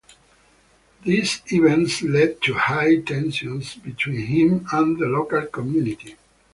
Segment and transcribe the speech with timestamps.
[1.03, 6.15] These events led to high tensions between him and the local community.